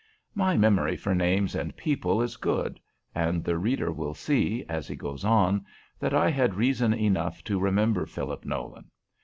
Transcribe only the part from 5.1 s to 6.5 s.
on, that I